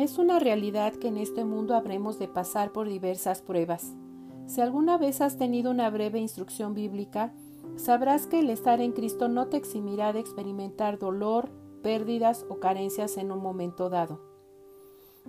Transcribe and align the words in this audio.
Es 0.00 0.16
una 0.16 0.38
realidad 0.38 0.94
que 0.94 1.08
en 1.08 1.18
este 1.18 1.44
mundo 1.44 1.74
habremos 1.74 2.18
de 2.18 2.26
pasar 2.26 2.72
por 2.72 2.88
diversas 2.88 3.42
pruebas. 3.42 3.92
Si 4.46 4.62
alguna 4.62 4.96
vez 4.96 5.20
has 5.20 5.36
tenido 5.36 5.70
una 5.70 5.90
breve 5.90 6.18
instrucción 6.18 6.72
bíblica, 6.72 7.34
sabrás 7.76 8.26
que 8.26 8.40
el 8.40 8.48
estar 8.48 8.80
en 8.80 8.92
Cristo 8.92 9.28
no 9.28 9.48
te 9.48 9.58
eximirá 9.58 10.14
de 10.14 10.20
experimentar 10.20 10.98
dolor, 10.98 11.50
pérdidas 11.82 12.46
o 12.48 12.60
carencias 12.60 13.18
en 13.18 13.30
un 13.30 13.42
momento 13.42 13.90
dado. 13.90 14.22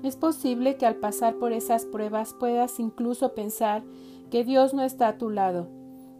Es 0.04 0.16
posible 0.16 0.78
que 0.78 0.86
al 0.86 0.96
pasar 0.96 1.36
por 1.36 1.52
esas 1.52 1.86
pruebas 1.86 2.34
puedas 2.34 2.80
incluso 2.80 3.36
pensar 3.36 3.84
que 4.30 4.46
Dios 4.46 4.74
no 4.74 4.84
está 4.84 5.10
a 5.10 5.18
tu 5.18 5.30
lado. 5.30 5.68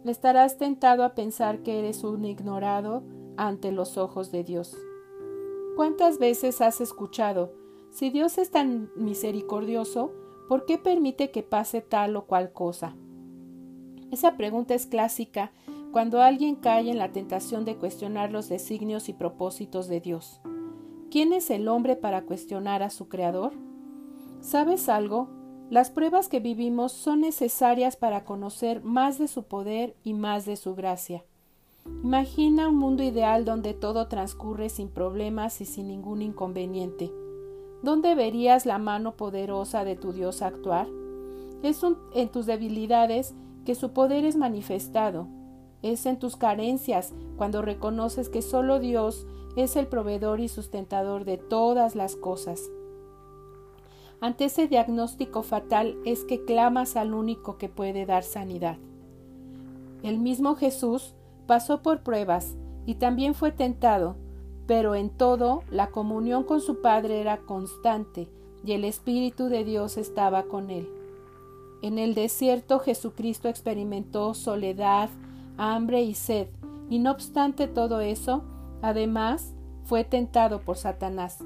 Estarás 0.04 0.58
tentado 0.58 1.04
a 1.04 1.14
pensar 1.14 1.62
que 1.62 1.78
eres 1.78 2.04
un 2.04 2.26
ignorado 2.26 3.02
ante 3.38 3.72
los 3.72 3.96
ojos 3.96 4.30
de 4.30 4.44
Dios. 4.44 4.76
¿Cuántas 5.74 6.18
veces 6.18 6.60
has 6.60 6.82
escuchado, 6.82 7.61
si 7.92 8.08
Dios 8.08 8.38
es 8.38 8.50
tan 8.50 8.90
misericordioso, 8.96 10.12
¿por 10.48 10.64
qué 10.64 10.78
permite 10.78 11.30
que 11.30 11.42
pase 11.42 11.82
tal 11.82 12.16
o 12.16 12.24
cual 12.24 12.50
cosa? 12.52 12.96
Esa 14.10 14.38
pregunta 14.38 14.74
es 14.74 14.86
clásica 14.86 15.52
cuando 15.92 16.22
alguien 16.22 16.56
cae 16.56 16.90
en 16.90 16.98
la 16.98 17.12
tentación 17.12 17.66
de 17.66 17.76
cuestionar 17.76 18.32
los 18.32 18.48
designios 18.48 19.10
y 19.10 19.12
propósitos 19.12 19.88
de 19.88 20.00
Dios. 20.00 20.40
¿Quién 21.10 21.34
es 21.34 21.50
el 21.50 21.68
hombre 21.68 21.94
para 21.94 22.22
cuestionar 22.22 22.82
a 22.82 22.88
su 22.88 23.08
Creador? 23.08 23.52
¿Sabes 24.40 24.88
algo? 24.88 25.28
Las 25.68 25.90
pruebas 25.90 26.28
que 26.28 26.40
vivimos 26.40 26.92
son 26.92 27.20
necesarias 27.20 27.96
para 27.96 28.24
conocer 28.24 28.82
más 28.82 29.18
de 29.18 29.28
su 29.28 29.42
poder 29.42 29.96
y 30.02 30.14
más 30.14 30.46
de 30.46 30.56
su 30.56 30.74
gracia. 30.74 31.24
Imagina 32.02 32.68
un 32.68 32.76
mundo 32.76 33.02
ideal 33.02 33.44
donde 33.44 33.74
todo 33.74 34.08
transcurre 34.08 34.70
sin 34.70 34.88
problemas 34.88 35.60
y 35.60 35.66
sin 35.66 35.88
ningún 35.88 36.22
inconveniente. 36.22 37.12
¿Dónde 37.82 38.14
verías 38.14 38.64
la 38.64 38.78
mano 38.78 39.16
poderosa 39.16 39.84
de 39.84 39.96
tu 39.96 40.12
Dios 40.12 40.40
actuar? 40.40 40.86
Es 41.62 41.80
en 42.14 42.28
tus 42.28 42.46
debilidades 42.46 43.34
que 43.64 43.74
su 43.74 43.92
poder 43.92 44.24
es 44.24 44.36
manifestado. 44.36 45.26
Es 45.82 46.06
en 46.06 46.18
tus 46.18 46.36
carencias 46.36 47.12
cuando 47.36 47.60
reconoces 47.60 48.28
que 48.28 48.40
solo 48.40 48.78
Dios 48.78 49.26
es 49.56 49.76
el 49.76 49.88
proveedor 49.88 50.40
y 50.40 50.48
sustentador 50.48 51.24
de 51.24 51.38
todas 51.38 51.96
las 51.96 52.14
cosas. 52.14 52.70
Ante 54.20 54.44
ese 54.44 54.68
diagnóstico 54.68 55.42
fatal 55.42 55.96
es 56.04 56.24
que 56.24 56.44
clamas 56.44 56.94
al 56.94 57.12
único 57.12 57.58
que 57.58 57.68
puede 57.68 58.06
dar 58.06 58.22
sanidad. 58.22 58.76
El 60.04 60.18
mismo 60.18 60.54
Jesús 60.54 61.14
pasó 61.48 61.82
por 61.82 62.04
pruebas 62.04 62.54
y 62.86 62.94
también 62.94 63.34
fue 63.34 63.50
tentado, 63.50 64.16
pero 64.66 64.94
en 64.94 65.10
todo 65.10 65.62
la 65.70 65.90
comunión 65.90 66.44
con 66.44 66.60
su 66.60 66.80
Padre 66.80 67.20
era 67.20 67.38
constante 67.38 68.28
y 68.64 68.72
el 68.72 68.84
Espíritu 68.84 69.48
de 69.48 69.64
Dios 69.64 69.96
estaba 69.96 70.44
con 70.44 70.70
él. 70.70 70.88
En 71.82 71.98
el 71.98 72.14
desierto 72.14 72.78
Jesucristo 72.78 73.48
experimentó 73.48 74.34
soledad, 74.34 75.10
hambre 75.56 76.02
y 76.02 76.14
sed, 76.14 76.46
y 76.88 76.98
no 77.00 77.10
obstante 77.10 77.66
todo 77.66 78.00
eso, 78.00 78.44
además 78.82 79.54
fue 79.84 80.04
tentado 80.04 80.60
por 80.60 80.76
Satanás. 80.76 81.38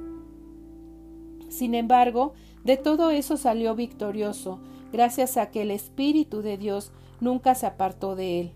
Sin 1.49 1.75
embargo, 1.75 2.35
de 2.65 2.77
todo 2.77 3.11
eso 3.11 3.37
salió 3.37 3.75
victorioso, 3.75 4.59
gracias 4.93 5.37
a 5.37 5.51
que 5.51 5.63
el 5.63 5.71
Espíritu 5.71 6.43
de 6.43 6.59
Dios 6.59 6.93
nunca 7.21 7.55
se 7.55 7.67
apartó 7.67 8.15
de 8.15 8.41
él. 8.41 8.53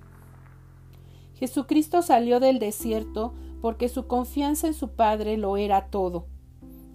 Jesucristo 1.35 2.03
salió 2.03 2.41
del 2.41 2.59
desierto 2.59 3.33
porque 3.61 3.89
su 3.89 4.07
confianza 4.07 4.67
en 4.67 4.75
su 4.75 4.91
Padre 4.91 5.37
lo 5.37 5.57
era 5.57 5.87
todo. 5.87 6.27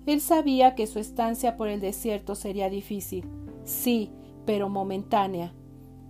Él 0.05 0.21
sabía 0.21 0.75
que 0.75 0.87
su 0.87 0.99
estancia 0.99 1.57
por 1.57 1.67
el 1.67 1.79
desierto 1.79 2.35
sería 2.35 2.69
difícil, 2.69 3.27
sí, 3.63 4.11
pero 4.45 4.69
momentánea. 4.69 5.53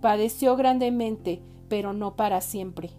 Padeció 0.00 0.56
grandemente, 0.56 1.42
pero 1.68 1.92
no 1.92 2.16
para 2.16 2.40
siempre. 2.40 2.90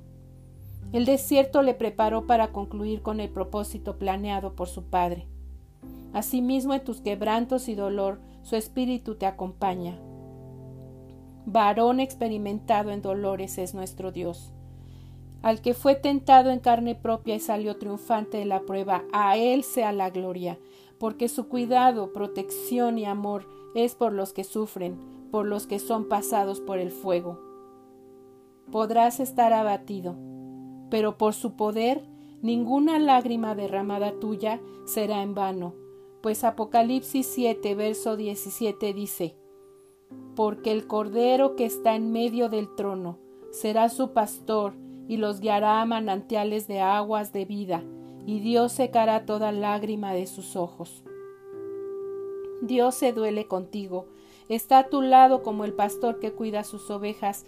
El 0.94 1.06
desierto 1.06 1.62
le 1.62 1.74
preparó 1.74 2.26
para 2.26 2.52
concluir 2.52 3.02
con 3.02 3.20
el 3.20 3.30
propósito 3.30 3.98
planeado 3.98 4.56
por 4.56 4.68
su 4.68 4.84
Padre. 4.84 5.28
Asimismo 6.14 6.74
en 6.74 6.84
tus 6.84 7.02
quebrantos 7.02 7.68
y 7.68 7.76
dolor 7.76 8.20
su 8.42 8.56
espíritu 8.56 9.16
te 9.16 9.26
acompaña. 9.26 10.00
Varón 11.46 12.00
experimentado 12.00 12.92
en 12.92 13.02
dolores 13.02 13.58
es 13.58 13.74
nuestro 13.74 14.12
Dios. 14.12 14.54
Al 15.42 15.62
que 15.62 15.74
fue 15.74 15.96
tentado 15.96 16.50
en 16.50 16.60
carne 16.60 16.96
propia 16.96 17.36
y 17.36 17.40
salió 17.40 17.78
triunfante 17.78 18.38
de 18.38 18.46
la 18.46 18.62
prueba, 18.62 19.04
a 19.14 19.38
él 19.38 19.64
sea 19.64 19.92
la 19.92 20.10
gloria, 20.10 20.58
porque 20.98 21.30
su 21.30 21.48
cuidado, 21.48 22.12
protección 22.12 22.98
y 22.98 23.06
amor 23.06 23.48
es 23.76 23.96
por 23.96 24.14
los 24.14 24.34
que 24.34 24.44
sufren, 24.44 24.98
por 25.32 25.46
los 25.46 25.68
que 25.68 25.80
son 25.80 26.08
pasados 26.08 26.60
por 26.60 26.80
el 26.80 26.92
fuego. 26.92 27.40
Podrás 28.72 29.20
estar 29.20 29.54
abatido, 29.54 30.16
pero 30.90 31.18
por 31.18 31.34
su 31.34 31.56
poder 31.56 32.04
ninguna 32.42 33.00
lágrima 33.00 33.56
derramada 33.56 34.20
tuya 34.20 34.60
será 34.86 35.22
en 35.22 35.36
vano, 35.36 35.76
pues 36.22 36.44
Apocalipsis 36.44 37.28
7, 37.28 37.76
verso 37.76 38.18
17 38.18 38.94
dice, 38.94 39.38
Porque 40.36 40.72
el 40.72 40.88
Cordero 40.88 41.56
que 41.56 41.66
está 41.66 41.96
en 41.96 42.12
medio 42.12 42.50
del 42.50 42.74
trono 42.76 43.20
será 43.52 43.90
su 43.90 44.12
pastor 44.14 44.74
y 45.08 45.18
los 45.18 45.40
guiará 45.40 45.82
a 45.82 45.86
manantiales 45.86 46.68
de 46.68 46.82
aguas 46.82 47.34
de 47.34 47.46
vida, 47.46 47.84
y 48.26 48.40
Dios 48.40 48.72
secará 48.74 49.26
toda 49.26 49.52
lágrima 49.52 50.14
de 50.14 50.28
sus 50.28 50.56
ojos. 50.56 51.04
Dios 52.62 52.96
se 52.96 53.14
duele 53.14 53.48
contigo, 53.48 54.08
está 54.50 54.80
a 54.80 54.90
tu 54.90 55.02
lado 55.02 55.44
como 55.44 55.64
el 55.64 55.74
pastor 55.74 56.20
que 56.20 56.34
cuida 56.34 56.64
sus 56.64 56.90
ovejas, 56.90 57.46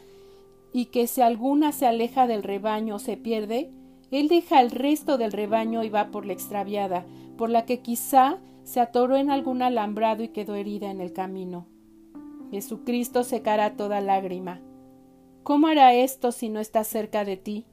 y 0.72 0.86
que 0.86 1.08
si 1.08 1.22
alguna 1.22 1.72
se 1.72 1.88
aleja 1.88 2.28
del 2.28 2.44
rebaño 2.44 2.96
o 2.96 3.00
se 3.00 3.18
pierde, 3.18 3.72
él 4.12 4.28
deja 4.28 4.62
el 4.62 4.72
resto 4.72 5.18
del 5.18 5.32
rebaño 5.32 5.84
y 5.84 5.90
va 5.90 6.12
por 6.12 6.26
la 6.26 6.34
extraviada, 6.34 7.06
por 7.38 7.50
la 7.50 7.66
que 7.66 7.80
quizá 7.80 8.38
se 8.64 8.80
atoró 8.80 9.18
en 9.18 9.32
algún 9.32 9.62
alambrado 9.62 10.24
y 10.24 10.30
quedó 10.30 10.56
herida 10.56 10.92
en 10.92 11.02
el 11.02 11.14
camino. 11.14 11.66
Jesucristo 12.52 13.24
secará 13.24 13.76
toda 13.76 14.02
lágrima. 14.02 14.62
¿Cómo 15.44 15.68
hará 15.68 15.94
esto 15.94 16.32
si 16.32 16.50
no 16.50 16.60
está 16.60 16.84
cerca 16.84 17.26
de 17.26 17.38
ti? 17.38 17.66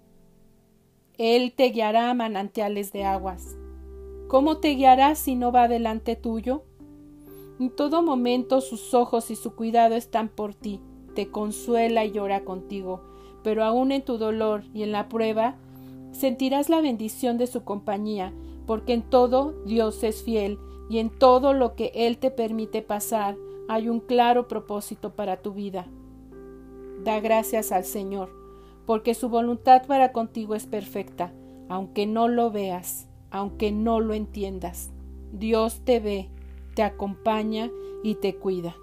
Él 1.18 1.52
te 1.54 1.70
guiará 1.70 2.10
a 2.10 2.14
manantiales 2.14 2.92
de 2.92 3.04
aguas. 3.04 3.56
¿Cómo 4.28 4.58
te 4.58 4.70
guiará 4.70 5.14
si 5.14 5.34
no 5.34 5.52
va 5.52 5.68
delante 5.68 6.16
tuyo? 6.16 6.62
En 7.58 7.70
todo 7.70 8.02
momento 8.02 8.60
sus 8.60 8.94
ojos 8.94 9.30
y 9.30 9.36
su 9.36 9.54
cuidado 9.54 9.94
están 9.94 10.28
por 10.28 10.54
ti, 10.54 10.80
te 11.14 11.30
consuela 11.30 12.04
y 12.04 12.12
llora 12.12 12.44
contigo, 12.44 13.02
pero 13.42 13.64
aun 13.64 13.92
en 13.92 14.04
tu 14.04 14.16
dolor 14.16 14.64
y 14.72 14.82
en 14.82 14.92
la 14.92 15.08
prueba, 15.08 15.56
sentirás 16.12 16.68
la 16.68 16.80
bendición 16.80 17.36
de 17.36 17.46
su 17.46 17.64
compañía, 17.64 18.32
porque 18.66 18.92
en 18.92 19.02
todo 19.02 19.54
Dios 19.64 20.02
es 20.04 20.22
fiel 20.22 20.58
y 20.88 20.98
en 20.98 21.10
todo 21.10 21.52
lo 21.52 21.74
que 21.74 21.92
Él 21.94 22.18
te 22.18 22.30
permite 22.30 22.82
pasar 22.82 23.36
hay 23.68 23.88
un 23.88 24.00
claro 24.00 24.48
propósito 24.48 25.14
para 25.14 25.38
tu 25.38 25.52
vida. 25.52 25.86
Da 27.06 27.20
gracias 27.20 27.70
al 27.70 27.84
Señor, 27.84 28.30
porque 28.84 29.14
su 29.14 29.28
voluntad 29.28 29.86
para 29.86 30.10
contigo 30.10 30.56
es 30.56 30.66
perfecta, 30.66 31.32
aunque 31.68 32.04
no 32.04 32.26
lo 32.26 32.50
veas, 32.50 33.06
aunque 33.30 33.70
no 33.70 34.00
lo 34.00 34.12
entiendas. 34.12 34.90
Dios 35.30 35.82
te 35.84 36.00
ve, 36.00 36.30
te 36.74 36.82
acompaña 36.82 37.70
y 38.02 38.16
te 38.16 38.34
cuida. 38.34 38.74